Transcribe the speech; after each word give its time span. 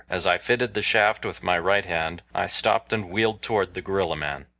As 0.09 0.25
I 0.25 0.39
fitted 0.39 0.73
the 0.73 0.81
shaft 0.81 1.25
with 1.27 1.43
my 1.43 1.59
right 1.59 1.85
hand 1.85 2.23
I 2.33 2.47
stopped 2.47 2.91
and 2.91 3.11
wheeled 3.11 3.43
toward 3.43 3.75
the 3.75 3.83
gorilla 3.83 4.15
man. 4.15 4.47